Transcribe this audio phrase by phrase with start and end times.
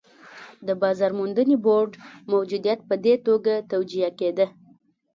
[0.67, 1.91] د بازار موندنې بورډ
[2.31, 4.45] موجودیت په دې توګه توجیه کېده.